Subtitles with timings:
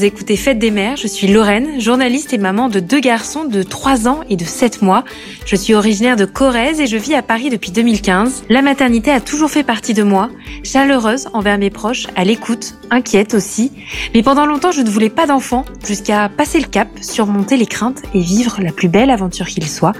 [0.00, 3.62] vous écoutez Fête des Mères, je suis Lorraine, journaliste et maman de deux garçons de
[3.62, 5.04] 3 ans et de 7 mois.
[5.44, 8.44] Je suis originaire de Corrèze et je vis à Paris depuis 2015.
[8.48, 10.30] La maternité a toujours fait partie de moi,
[10.64, 13.72] chaleureuse envers mes proches, à l'écoute, inquiète aussi.
[14.14, 18.00] Mais pendant longtemps, je ne voulais pas d'enfants, jusqu'à passer le cap, surmonter les craintes
[18.14, 19.92] et vivre la plus belle aventure qu'il soit.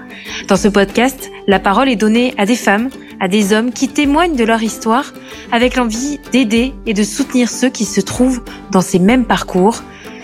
[0.49, 2.89] Dans ce podcast, la parole est donnée à des femmes,
[3.21, 5.13] à des hommes qui témoignent de leur histoire
[5.53, 8.43] avec l'envie d'aider et de soutenir ceux qui se trouvent
[8.73, 9.83] dans ces mêmes parcours.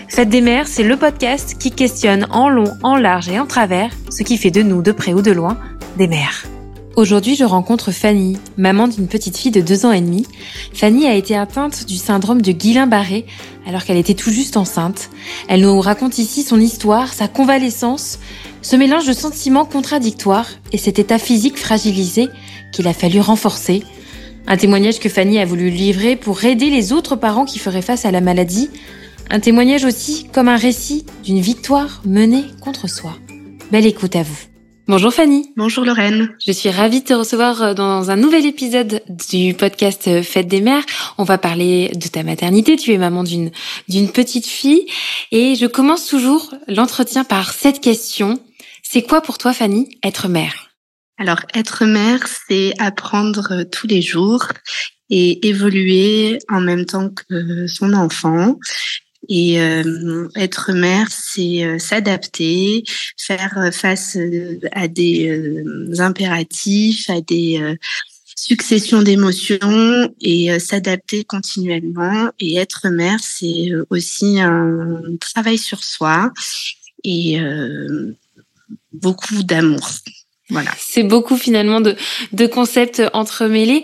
[0.09, 3.91] Fête des mères, c'est le podcast qui questionne en long, en large et en travers
[4.09, 5.57] ce qui fait de nous, de près ou de loin,
[5.97, 6.45] des mères.
[6.95, 10.25] Aujourd'hui, je rencontre Fanny, maman d'une petite fille de deux ans et demi.
[10.73, 13.27] Fanny a été atteinte du syndrome de Guillain-Barré
[13.67, 15.09] alors qu'elle était tout juste enceinte.
[15.47, 18.17] Elle nous raconte ici son histoire, sa convalescence,
[18.63, 22.29] ce mélange de sentiments contradictoires et cet état physique fragilisé
[22.71, 23.83] qu'il a fallu renforcer.
[24.47, 28.05] Un témoignage que Fanny a voulu livrer pour aider les autres parents qui feraient face
[28.05, 28.69] à la maladie.
[29.29, 33.17] Un témoignage aussi comme un récit d'une victoire menée contre soi.
[33.71, 34.37] Belle écoute à vous.
[34.87, 35.51] Bonjour Fanny.
[35.57, 36.33] Bonjour Lorraine.
[36.45, 40.85] Je suis ravie de te recevoir dans un nouvel épisode du podcast Fête des mères.
[41.17, 42.77] On va parler de ta maternité.
[42.77, 43.51] Tu es maman d'une
[43.89, 44.87] d'une petite fille
[45.33, 48.39] et je commence toujours l'entretien par cette question.
[48.81, 50.69] C'est quoi pour toi Fanny être mère?
[51.17, 54.45] Alors, être mère, c'est apprendre tous les jours
[55.09, 58.55] et évoluer en même temps que son enfant.
[59.29, 62.83] Et euh, être mère, c'est euh, s'adapter,
[63.17, 65.53] faire face euh, à des
[65.99, 67.77] impératifs, à des
[68.35, 72.31] successions d'émotions et s'adapter continuellement.
[72.39, 76.31] Et être mère, c'est aussi un travail sur soi
[77.03, 77.39] et
[78.93, 79.89] beaucoup d'amour.
[80.49, 80.71] Voilà.
[80.77, 81.95] C'est beaucoup finalement de,
[82.31, 83.83] de concepts entremêlés.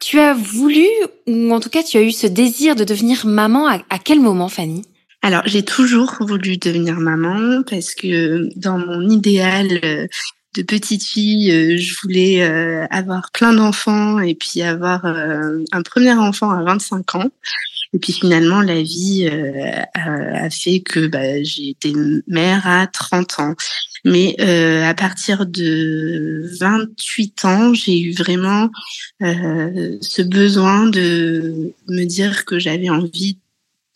[0.00, 0.86] Tu as voulu,
[1.26, 4.48] ou en tout cas tu as eu ce désir de devenir maman à, quel moment,
[4.48, 4.82] Fanny?
[5.22, 10.06] Alors, j'ai toujours voulu devenir maman parce que dans mon idéal euh,
[10.56, 16.14] de petite fille, euh, je voulais euh, avoir plein d'enfants et puis avoir un premier
[16.14, 17.30] enfant à 25 ans.
[17.92, 19.28] Et puis finalement, la vie
[19.94, 21.92] a fait que bah, j'ai été
[22.26, 23.54] mère à 30 ans.
[24.06, 28.70] Mais euh, à partir de 28 ans, j'ai eu vraiment
[29.20, 33.38] euh, ce besoin de me dire que j'avais envie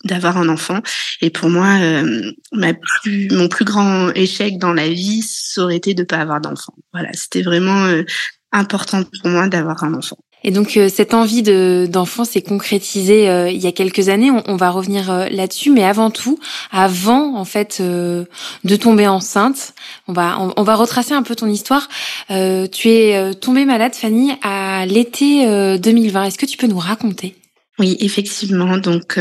[0.03, 0.81] d'avoir un enfant.
[1.21, 5.77] Et pour moi, euh, ma plus, mon plus grand échec dans la vie, ça aurait
[5.77, 6.73] été de ne pas avoir d'enfant.
[6.93, 8.03] Voilà, c'était vraiment euh,
[8.51, 10.17] important pour moi d'avoir un enfant.
[10.43, 14.31] Et donc euh, cette envie de d'enfant s'est concrétisée euh, il y a quelques années.
[14.31, 16.39] On, va revenir euh, là-dessus, mais avant tout,
[16.71, 19.73] avant en fait de tomber enceinte,
[20.07, 21.87] on va on, va retracer un peu ton histoire.
[22.29, 25.45] tu es tombée malade, Fanny, à l'été
[25.77, 26.23] 2020.
[26.25, 27.35] Est-ce que tu peux nous raconter?
[27.79, 28.77] Oui, effectivement.
[28.77, 29.19] Donc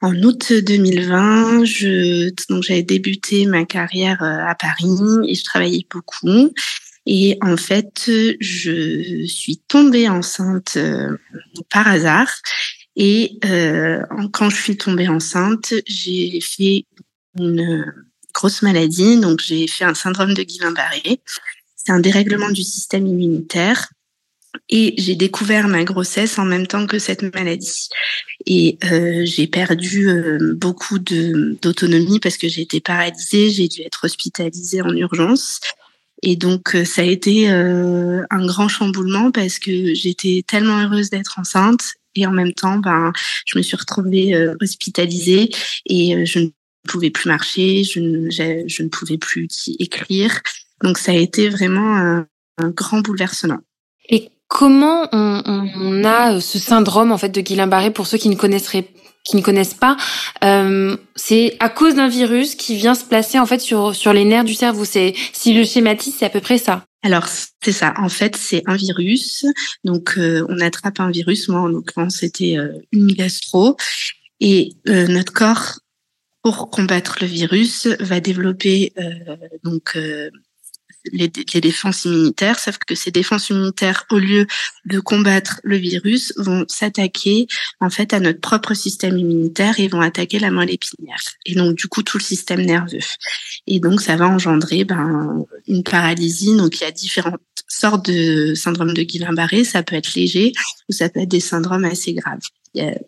[0.00, 6.52] en août 2020, je donc j'avais débuté ma carrière à Paris et je travaillais beaucoup.
[7.10, 11.16] Et en fait, je suis tombée enceinte euh,
[11.70, 12.28] par hasard.
[12.96, 14.02] Et euh,
[14.34, 16.84] quand je suis tombée enceinte, j'ai fait
[17.38, 17.82] une
[18.34, 19.18] grosse maladie.
[19.18, 21.22] Donc, j'ai fait un syndrome de Guillain-Barré.
[21.76, 23.88] C'est un dérèglement du système immunitaire.
[24.70, 27.88] Et j'ai découvert ma grossesse en même temps que cette maladie.
[28.46, 34.04] Et euh, j'ai perdu euh, beaucoup d'autonomie parce que j'ai été paralysée, j'ai dû être
[34.04, 35.60] hospitalisée en urgence.
[36.22, 41.10] Et donc, euh, ça a été euh, un grand chamboulement parce que j'étais tellement heureuse
[41.10, 43.12] d'être enceinte et en même temps, ben,
[43.46, 45.50] je me suis retrouvée euh, hospitalisée
[45.86, 46.48] et je ne
[46.88, 49.48] pouvais plus marcher, je ne, je ne pouvais plus
[49.78, 50.40] écrire.
[50.82, 52.26] Donc, ça a été vraiment un,
[52.60, 53.58] grand bouleversement.
[54.48, 59.96] Comment on, a ce syndrome en fait de Guillain-Barré pour ceux qui ne connaissent pas,
[60.42, 64.24] euh, c'est à cause d'un virus qui vient se placer en fait sur sur les
[64.24, 64.84] nerfs du cerveau.
[64.84, 66.84] C'est si le schématise, c'est à peu près ça.
[67.02, 67.94] Alors c'est ça.
[67.96, 69.44] En fait, c'est un virus.
[69.84, 71.48] Donc euh, on attrape un virus.
[71.48, 73.76] Moi, en l'occurrence, c'était euh, une gastro.
[74.40, 75.78] Et euh, notre corps,
[76.42, 78.92] pour combattre le virus, va développer
[79.64, 79.98] donc
[81.12, 84.46] les, défenses immunitaires, sauf que ces défenses immunitaires, au lieu
[84.84, 87.46] de combattre le virus, vont s'attaquer
[87.80, 91.20] en fait à notre propre système immunitaire et vont attaquer la moelle épinière.
[91.46, 92.98] Et donc du coup tout le système nerveux.
[93.66, 96.56] Et donc ça va engendrer ben, une paralysie.
[96.56, 99.64] Donc il y a différentes sortes de syndrome de Guillain-Barré.
[99.64, 100.52] Ça peut être léger
[100.88, 102.40] ou ça peut être des syndromes assez graves.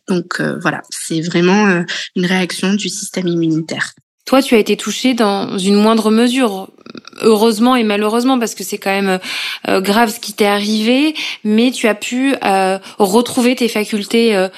[0.09, 1.83] Donc euh, voilà, c'est vraiment euh,
[2.17, 3.93] une réaction du système immunitaire.
[4.31, 6.71] Toi, tu as été touchée dans une moindre mesure,
[7.21, 9.19] heureusement et malheureusement, parce que c'est quand même
[9.67, 14.49] euh, grave ce qui t'est arrivé, mais tu as pu euh, retrouver tes facultés euh,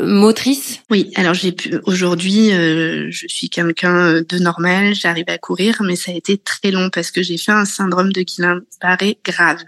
[0.00, 0.80] motrices.
[0.90, 1.78] Oui, alors j'ai pu.
[1.84, 6.90] Aujourd'hui, je suis quelqu'un de normal, j'arrive à courir, mais ça a été très long
[6.90, 9.58] parce que j'ai fait un syndrome de Guillain-Barré grave.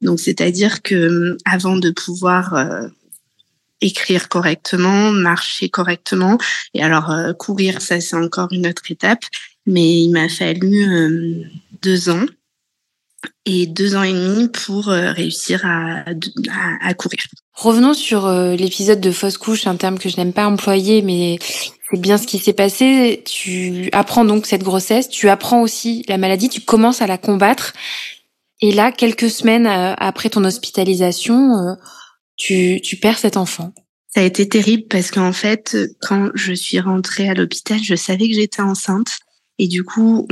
[0.00, 2.54] Donc, c'est-à-dire que avant de pouvoir
[3.86, 6.38] écrire correctement, marcher correctement.
[6.74, 9.24] Et alors, euh, courir, ça, c'est encore une autre étape.
[9.66, 11.44] Mais il m'a fallu euh,
[11.82, 12.26] deux ans
[13.44, 16.04] et deux ans et demi pour euh, réussir à,
[16.82, 17.20] à, courir.
[17.52, 21.38] Revenons sur l'épisode de fausse couche, un terme que je n'aime pas employer, mais
[21.90, 23.22] c'est bien ce qui s'est passé.
[23.24, 27.72] Tu apprends donc cette grossesse, tu apprends aussi la maladie, tu commences à la combattre.
[28.60, 31.76] Et là, quelques semaines après ton hospitalisation,
[32.36, 33.72] tu, perds cet enfant.
[34.14, 38.28] Ça a été terrible parce qu'en fait, quand je suis rentrée à l'hôpital, je savais
[38.28, 39.18] que j'étais enceinte.
[39.58, 40.26] Et du coup,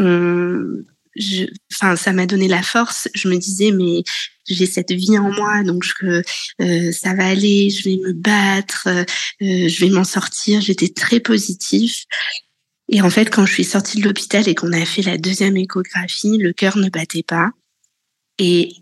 [1.72, 3.08] enfin, ça m'a donné la force.
[3.14, 4.02] Je me disais, mais
[4.46, 6.22] j'ai cette vie en moi, donc je,
[6.60, 9.04] euh, ça va aller, je vais me battre, euh,
[9.40, 10.60] je vais m'en sortir.
[10.60, 11.94] J'étais très positive.
[12.88, 15.56] Et en fait, quand je suis sortie de l'hôpital et qu'on a fait la deuxième
[15.56, 17.50] échographie, le cœur ne battait pas.
[18.38, 18.74] Et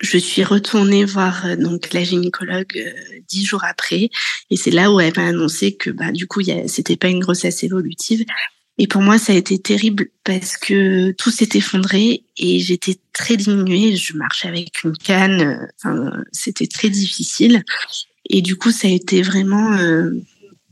[0.00, 2.90] je suis retournée voir euh, donc la gynécologue euh,
[3.28, 4.10] dix jours après,
[4.50, 7.64] et c'est là où elle m'a annoncé que bah du coup c'était pas une grossesse
[7.64, 8.24] évolutive.
[8.78, 13.38] Et pour moi, ça a été terrible parce que tout s'est effondré et j'étais très
[13.38, 13.96] diminuée.
[13.96, 15.40] Je marchais avec une canne.
[15.40, 17.62] Euh, enfin, c'était très difficile.
[18.28, 19.78] Et du coup, ça a été vraiment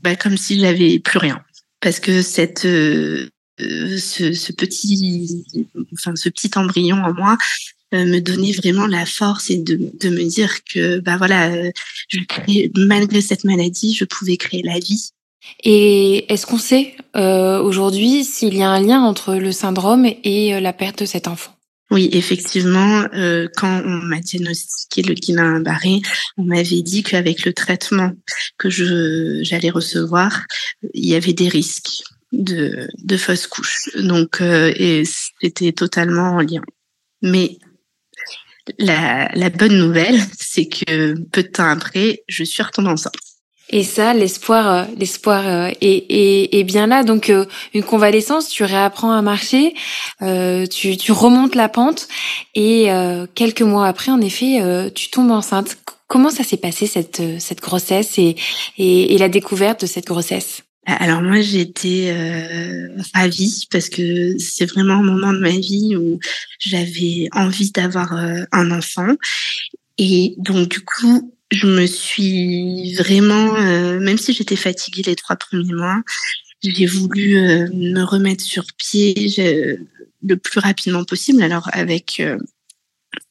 [0.03, 1.41] bah, comme si j'avais plus rien.
[1.79, 2.67] Parce que cette,
[3.57, 5.45] ce, ce, petit,
[5.93, 7.37] enfin, ce petit embryon en moi euh,
[7.91, 11.71] me donner vraiment la force et de, de me dire que bah voilà, euh,
[12.09, 15.09] je crée, malgré cette maladie, je pouvais créer la vie.
[15.63, 20.59] Et est-ce qu'on sait euh, aujourd'hui s'il y a un lien entre le syndrome et
[20.59, 21.55] la perte de cet enfant?
[21.91, 26.01] Oui, effectivement, euh, quand on m'a diagnostiqué le Guillain-Barré,
[26.37, 28.11] on m'avait dit qu'avec le traitement
[28.57, 30.45] que je j'allais recevoir,
[30.95, 33.89] il y avait des risques de, de fausse couche.
[33.97, 36.63] Donc, euh, et c'était totalement en lien.
[37.21, 37.59] Mais
[38.79, 43.13] la, la bonne nouvelle, c'est que peu de temps après, je suis retombée enceinte.
[43.69, 47.03] Et ça, l'espoir, euh, l'espoir euh, est, est, est, bien là.
[47.03, 49.73] Donc, euh, une convalescence, tu réapprends à marcher,
[50.21, 52.07] tu, tu remontes la pente,
[52.53, 52.89] et
[53.33, 54.61] quelques mois après, en effet,
[54.93, 55.77] tu tombes enceinte.
[56.07, 58.35] Comment ça s'est passé cette cette grossesse et,
[58.77, 60.61] et, et la découverte de cette grossesse?
[60.85, 66.19] Alors moi j'étais euh, ravie parce que c'est vraiment un moment de ma vie où
[66.59, 69.15] j'avais envie d'avoir euh, un enfant.
[69.97, 75.35] Et donc du coup je me suis vraiment euh, même si j'étais fatiguée les trois
[75.35, 76.01] premiers mois
[76.63, 79.33] j'ai voulu euh, me remettre sur pied
[80.23, 81.41] le plus rapidement possible.
[81.43, 82.21] Alors avec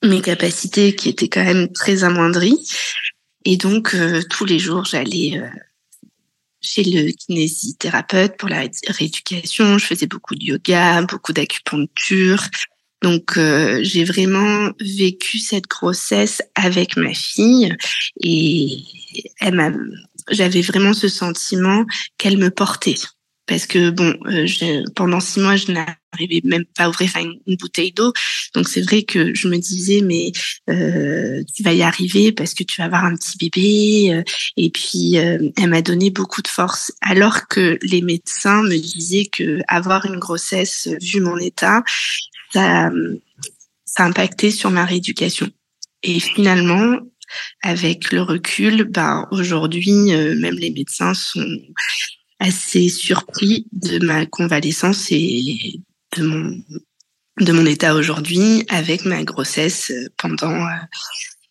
[0.03, 2.59] mes capacités qui étaient quand même très amoindries.
[3.45, 3.95] Et donc
[4.31, 5.41] tous les jours j'allais
[6.65, 9.79] chez le kinésithérapeute pour la rééducation.
[9.79, 12.43] Je faisais beaucoup de yoga, beaucoup d'acupuncture.
[13.03, 17.77] Donc euh, j'ai vraiment vécu cette grossesse avec ma fille
[18.23, 18.79] et
[19.41, 19.71] elle m'a
[20.31, 21.85] j'avais vraiment ce sentiment
[22.17, 22.97] qu'elle me portait
[23.47, 27.57] parce que bon, euh, je, pendant six mois, je n'arrivais même pas à ouvrir une,
[27.57, 28.13] bouteille d'eau.
[28.55, 30.33] Donc c'est vrai que je me disais, mais
[30.71, 34.15] euh, tu vas y arriver parce que tu vas avoir un petit bébé.
[34.15, 34.23] Euh,
[34.57, 39.61] et puis elle m'a donné beaucoup de force, alors que les médecins me disaient que
[39.69, 41.83] avoir une grossesse, vu mon état,
[42.53, 42.91] ça,
[43.85, 45.51] ça impactait sur ma rééducation.
[46.03, 46.99] Et finalement,
[47.63, 51.45] avec le recul, ben aujourd'hui, même les médecins sont
[52.39, 55.81] assez surpris de ma convalescence et
[56.17, 56.63] de mon
[57.41, 60.77] de mon état aujourd'hui avec ma grossesse pendant euh,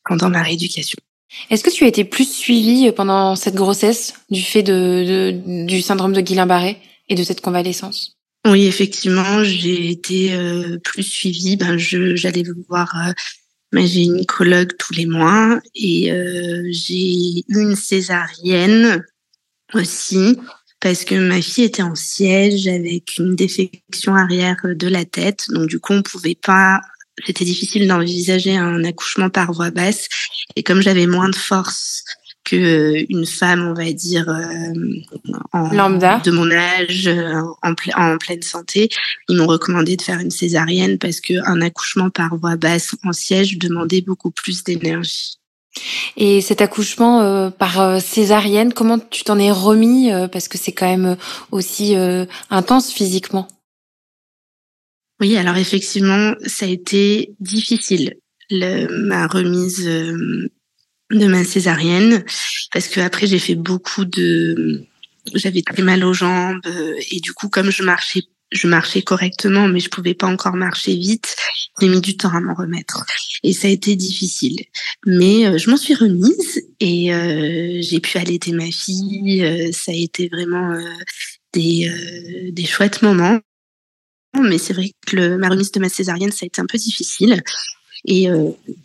[0.06, 0.98] pendant ma rééducation.
[1.50, 6.14] Est-ce que tu as été plus suivie pendant cette grossesse du fait de, du syndrome
[6.14, 6.78] de Guillain-Barré
[7.10, 8.18] et de cette convalescence?
[8.46, 11.56] Oui, effectivement, j'ai été euh, plus suivie.
[11.56, 13.14] Ben, je j'allais voir euh,
[13.72, 19.04] ma gynécologue tous les mois et euh, j'ai eu une césarienne
[19.74, 20.38] aussi
[20.84, 25.46] parce que ma fille était en siège avec une défection arrière de la tête.
[25.50, 26.82] Donc du coup, on pouvait pas
[27.26, 30.10] c'était difficile d'envisager un accouchement par voie basse
[30.56, 32.04] et comme j'avais moins de force
[32.44, 34.74] que une femme, on va dire euh,
[35.54, 36.20] en, Lambda.
[36.26, 38.90] de mon âge, en, en pleine santé,
[39.30, 43.14] ils m'ont recommandé de faire une césarienne parce que un accouchement par voie basse en
[43.14, 45.38] siège demandait beaucoup plus d'énergie.
[46.18, 50.58] Et cet accouchement euh, par euh, césarienne, comment tu t'en es remis euh, parce que
[50.58, 51.18] c'est quand même
[51.52, 51.96] aussi
[52.50, 53.48] intense physiquement?
[55.20, 58.16] Oui, alors effectivement, ça a été difficile,
[58.50, 62.26] le, ma remise de ma césarienne,
[62.74, 64.84] parce que après j'ai fait beaucoup de,
[65.34, 66.66] j'avais très mal aux jambes
[67.12, 70.96] et du coup comme je marchais je marchais correctement, mais je pouvais pas encore marcher
[70.96, 71.36] vite.
[71.82, 73.04] J'ai mis du temps à m'en remettre
[73.42, 74.58] et ça a été difficile.
[75.06, 79.44] Mais euh, je m'en suis remise et euh, j'ai pu allaiter ma fille.
[79.44, 80.78] Euh, ça a été vraiment
[81.52, 81.92] des,
[82.52, 83.40] des chouettes moments.
[84.40, 86.78] Mais c'est vrai que le, ma remise de ma césarienne, ça a été un peu
[86.78, 87.42] difficile.
[88.06, 88.28] Et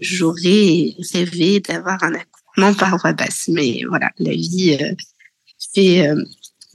[0.00, 3.48] j'aurais rêvé d'avoir un accouchement par voie basse.
[3.48, 4.78] Mais voilà, la vie
[5.75, 6.06] fait,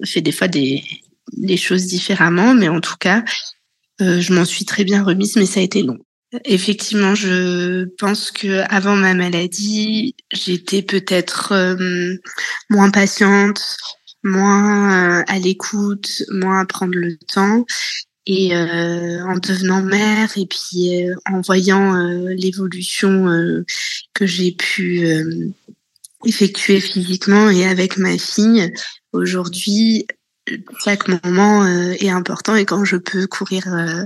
[0.04, 0.84] fait des fois des,
[1.38, 3.24] les choses différemment, mais en tout cas,
[4.02, 6.00] euh, je m'en suis très bien remise, mais ça a été long.
[6.46, 12.16] Effectivement, je pense que avant ma maladie, j'étais peut-être euh,
[12.72, 13.78] moins patiente,
[14.24, 17.66] moins euh, à l'écoute, moins à prendre le temps.
[18.26, 21.94] Et en devenant mère et puis en voyant
[22.30, 23.28] l'évolution
[24.14, 25.06] que j'ai pu
[26.26, 28.72] effectuer physiquement et avec ma fille,
[29.12, 30.08] aujourd'hui,
[30.84, 34.06] chaque moment euh, est important et quand je peux courir euh,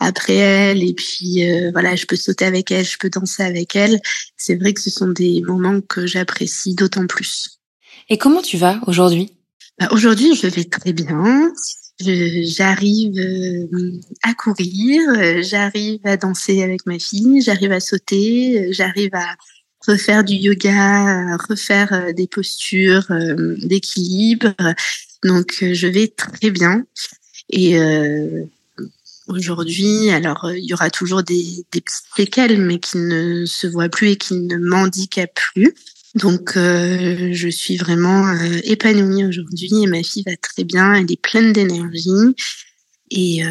[0.00, 3.76] après elle et puis euh, voilà, je peux sauter avec elle, je peux danser avec
[3.76, 4.00] elle,
[4.36, 7.60] c'est vrai que ce sont des moments que j'apprécie d'autant plus.
[8.08, 9.32] Et comment tu vas aujourd'hui?
[9.78, 11.52] Bah, Aujourd'hui, je vais très bien.
[12.00, 13.14] J'arrive
[14.24, 15.00] à courir,
[15.42, 19.36] j'arrive à danser avec ma fille, j'arrive à sauter, j'arrive à
[19.86, 23.06] refaire du yoga, refaire des postures
[23.58, 24.52] d'équilibre.
[25.24, 26.84] Donc, euh, je vais très bien.
[27.48, 28.44] Et euh,
[29.26, 33.88] aujourd'hui, alors, euh, il y aura toujours des, petites séquelles, mais qui ne se voient
[33.88, 35.74] plus et qui ne m'handicapent plus.
[36.14, 40.94] Donc, je suis vraiment épanouie aujourd'hui et ma fille va très bien.
[40.94, 42.36] Elle est pleine d'énergie.
[43.10, 43.42] Et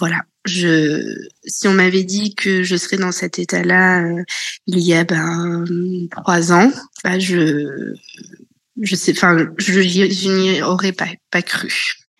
[0.00, 4.08] voilà, je, si on m'avait dit que je serais dans cet état-là
[4.66, 5.64] il y a ben
[6.10, 6.72] trois ans,
[7.04, 7.94] bah je
[8.80, 11.72] je sais, enfin, je, n'y aurais pas, pas cru.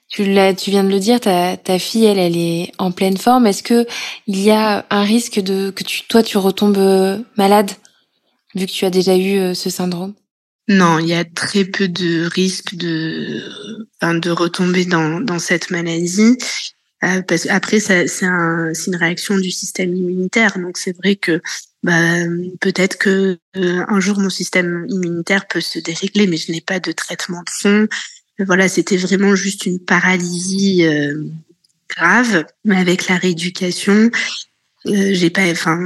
[0.08, 3.16] Tu, l'as, tu viens de le dire, ta, ta fille, elle, elle est en pleine
[3.16, 3.46] forme.
[3.46, 3.86] Est-ce que
[4.26, 7.72] il y a un risque de que tu, toi, tu retombes euh, malade
[8.54, 10.14] vu que tu as déjà eu euh, ce syndrome?
[10.68, 13.42] Non, il y a très peu de risques de,
[14.00, 16.38] enfin, de retomber dans, dans cette maladie.
[17.02, 20.58] Euh, parce après, c'est un, une réaction du système immunitaire.
[20.58, 21.42] Donc, c'est vrai que
[21.84, 22.14] bah,
[22.62, 26.80] peut-être que euh, un jour mon système immunitaire peut se dérégler, mais je n'ai pas
[26.80, 27.88] de traitement de fond.
[28.38, 31.22] Voilà, c'était vraiment juste une paralysie euh,
[31.90, 34.10] grave, mais avec la rééducation,
[34.86, 35.78] euh, j'ai pas, enfin,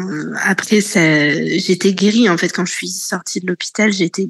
[0.44, 4.28] après ça, j'étais guérie en fait quand je suis sortie de l'hôpital, j'étais,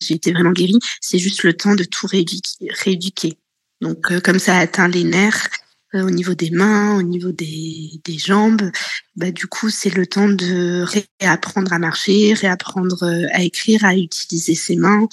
[0.00, 0.78] j'étais vraiment guérie.
[1.02, 2.68] C'est juste le temps de tout rééduquer.
[2.70, 3.36] rééduquer.
[3.82, 5.48] Donc, comme ça a atteint les nerfs,
[5.94, 8.70] euh, au niveau des mains, au niveau des, des jambes.
[9.16, 10.84] Bah, du coup, c'est le temps de
[11.20, 15.08] réapprendre à marcher, réapprendre euh, à écrire, à utiliser ses mains.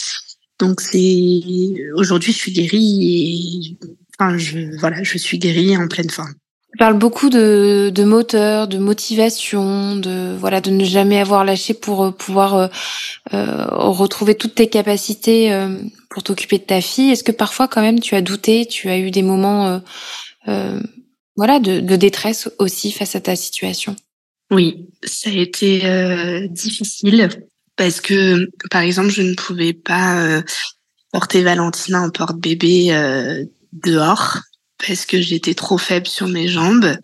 [0.59, 1.41] Donc c'est
[1.95, 3.87] aujourd'hui, je suis guérie et
[4.19, 6.33] enfin, je voilà, je suis guérie en pleine forme.
[6.71, 11.73] Tu parles beaucoup de, de moteur, de motivation, de voilà, de ne jamais avoir lâché
[11.73, 12.69] pour euh, pouvoir
[13.33, 15.51] euh, retrouver toutes tes capacités
[16.09, 17.09] pour t'occuper de ta fille.
[17.09, 19.81] Est-ce que parfois, quand même, tu as douté, tu as eu des moments
[20.47, 20.79] euh,
[21.35, 23.95] voilà, de, détresse aussi face à ta situation
[24.51, 27.29] Oui, ça a été euh, difficile
[27.75, 30.41] parce que, par exemple, je ne pouvais pas euh,
[31.11, 34.39] porter Valentina en porte-bébé dehors
[34.85, 36.95] parce que j'étais trop faible sur mes jambes.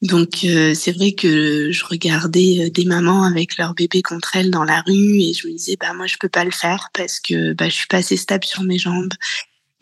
[0.00, 4.80] Donc c'est vrai que je regardais des mamans avec leur bébé contre elles dans la
[4.80, 7.68] rue et je me disais bah moi je peux pas le faire parce que bah
[7.68, 9.14] je suis pas assez stable sur mes jambes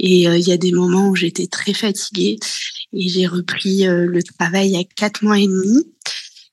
[0.02, 2.38] et euh, il y a des moments où j'étais très fatiguée
[2.94, 5.84] et j'ai repris euh, le travail a quatre mois et demi.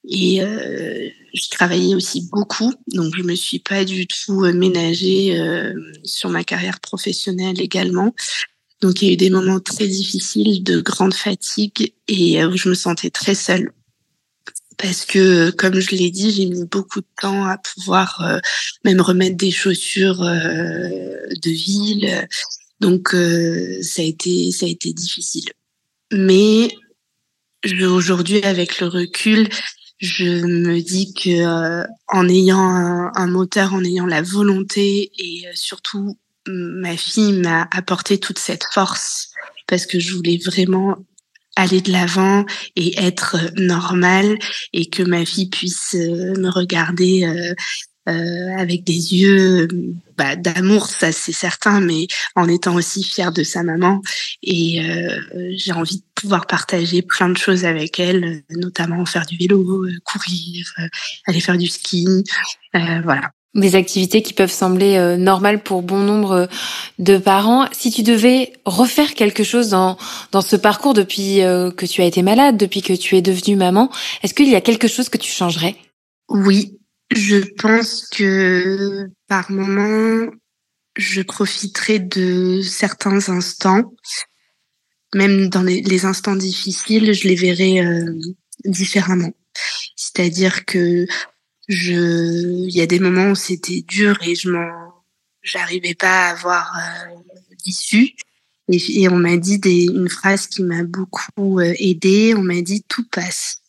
[0.10, 5.38] Et euh, je travaillais aussi beaucoup, donc je me suis pas du tout ménagée
[6.04, 8.16] sur ma carrière professionnelle également.
[8.80, 12.70] Donc il y a eu des moments très difficiles de grande fatigue et où je
[12.70, 13.72] me sentais très seule.
[14.78, 18.40] Parce que, comme je l'ai dit, j'ai mis beaucoup de temps à pouvoir
[18.86, 22.28] même remettre des chaussures de ville,
[22.80, 25.50] donc euh, ça a été ça a été difficile.
[26.12, 26.70] Mais
[27.84, 29.50] aujourd'hui avec le recul,
[30.00, 35.52] je me dis que euh, en ayant un, moteur, en ayant la volonté et euh,
[35.56, 36.18] surtout
[36.48, 39.32] ma fille m'a apporté toute cette force
[39.68, 40.96] parce que je voulais vraiment
[41.58, 42.46] aller de l'avant
[42.78, 44.38] et être normale
[44.72, 47.54] et que ma fille puisse me regarder
[48.08, 49.68] avec des yeux
[50.18, 54.02] bah, d'amour, ça c'est certain, mais en étant aussi fière de sa maman.
[54.44, 54.82] Et
[55.52, 60.74] j'ai envie de pouvoir partager plein de choses avec elle, notamment faire du vélo, courir,
[61.28, 62.24] aller faire du ski,
[62.74, 66.46] voilà des activités qui peuvent sembler euh, normales pour bon nombre euh,
[67.00, 67.66] de parents.
[67.72, 69.98] Si tu devais refaire quelque chose dans,
[70.32, 73.56] dans ce parcours depuis euh, que tu as été malade, depuis que tu es devenue
[73.56, 73.90] maman,
[74.24, 75.76] est-ce qu'il y a quelque chose que tu changerais?
[76.30, 76.77] Oui,
[77.16, 80.32] je pense que par moment,
[80.96, 83.94] je profiterai de certains instants,
[85.16, 87.82] même dans les, instants difficiles, je les verrai
[88.66, 89.34] différemment.
[89.96, 91.06] C'est-à-dire que
[91.68, 91.94] je,
[92.68, 94.88] il y a des moments où c'était dur et je m'en,
[95.42, 97.16] j'arrivais pas à avoir euh,
[97.66, 98.12] l'issue.
[98.70, 102.34] Et, on m'a dit une phrase qui m'a beaucoup euh, aidée.
[102.36, 103.62] On m'a dit tout passe.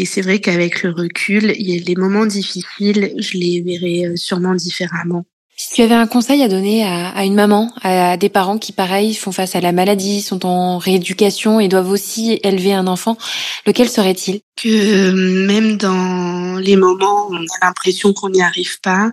[0.00, 4.06] Et c'est vrai qu'avec le recul, il y a les moments difficiles, je les verrai
[4.06, 5.26] euh, sûrement différemment.
[5.58, 9.14] Si tu avais un conseil à donner à, une maman, à, des parents qui, pareil,
[9.14, 13.18] font face à la maladie, sont en rééducation et doivent aussi élever un enfant,
[13.66, 14.40] lequel serait-il?
[14.56, 19.10] Que euh, même dans les moments où on a l'impression qu'on n'y arrive pas,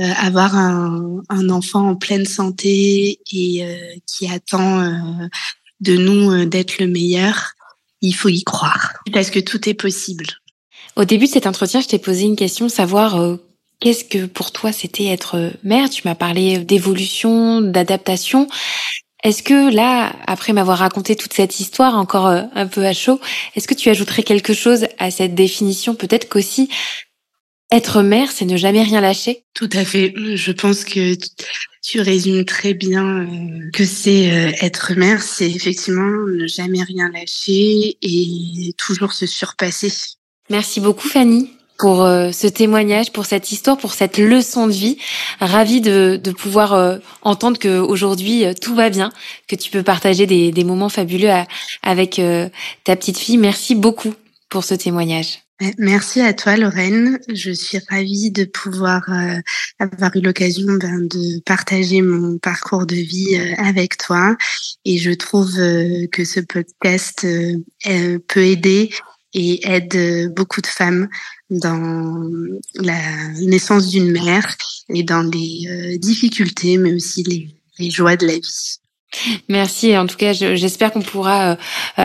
[0.00, 3.76] euh, avoir un, enfant en pleine santé et euh,
[4.08, 4.90] qui attend
[5.78, 7.52] de nous d'être le meilleur,
[8.00, 10.26] il faut y croire parce que tout est possible?
[10.96, 13.38] Au début de cet entretien, je t'ai posé une question, savoir
[13.80, 15.90] Qu'est-ce que pour toi c'était être mère?
[15.90, 18.48] Tu m'as parlé d'évolution, d'adaptation.
[19.22, 23.20] Est-ce que là, après m'avoir raconté toute cette histoire encore euh, un peu à chaud,
[23.54, 25.94] est-ce que tu ajouterais quelque chose à cette définition?
[25.94, 26.68] Peut-être qu'aussi
[27.72, 29.44] être mère, c'est ne jamais rien lâcher?
[29.52, 30.14] Tout à fait.
[30.16, 31.16] Je pense que
[31.86, 37.10] tu résumes très bien euh, que c'est euh, être mère, c'est effectivement ne jamais rien
[37.10, 39.92] lâcher et toujours se surpasser.
[40.50, 44.98] Merci beaucoup Fanny pour euh, ce témoignage, pour cette histoire, pour cette leçon de vie.
[45.40, 49.12] Ravie de, de pouvoir euh, entendre que aujourd'hui euh, tout va bien,
[49.46, 51.30] que tu peux partager des, des moments fabuleux
[51.82, 52.20] avec
[52.84, 53.36] ta petite fille.
[53.36, 54.14] Merci beaucoup
[54.48, 55.45] pour ce témoignage.
[55.78, 57.18] Merci à toi, Lorraine.
[57.32, 59.08] Je suis ravie de pouvoir
[59.78, 64.36] avoir eu l'occasion ben, de partager mon parcours de vie avec toi.
[64.84, 65.54] Et je trouve
[66.12, 67.26] que ce podcast
[68.28, 68.90] peut aider
[69.32, 71.08] et aide beaucoup de femmes
[71.50, 72.30] dans
[72.74, 74.56] la naissance d'une mère
[74.88, 77.22] et dans les euh, difficultés, mais aussi
[77.78, 78.78] les, joies de la vie.
[79.48, 79.96] Merci.
[79.96, 81.56] En tout cas, j'espère qu'on pourra euh,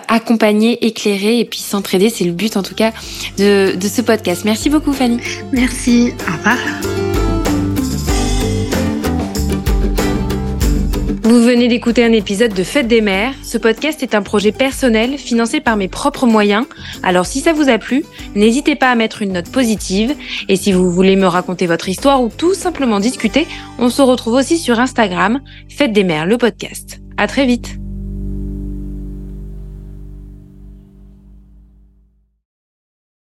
[0.08, 2.10] accompagner, éclairer et puis s'entraider.
[2.10, 2.92] C'est le but, en tout cas,
[3.38, 4.46] de, de ce podcast.
[4.46, 5.20] Merci beaucoup, Fanny.
[5.52, 6.14] Merci.
[6.28, 7.11] Au revoir.
[11.32, 13.34] Vous venez d'écouter un épisode de Fête des Mères.
[13.42, 16.66] Ce podcast est un projet personnel financé par mes propres moyens.
[17.04, 18.04] Alors si ça vous a plu,
[18.36, 20.14] n'hésitez pas à mettre une note positive.
[20.50, 23.48] Et si vous voulez me raconter votre histoire ou tout simplement discuter,
[23.80, 25.40] on se retrouve aussi sur Instagram,
[25.70, 27.00] Fête des Mères, le podcast.
[27.16, 27.81] À très vite.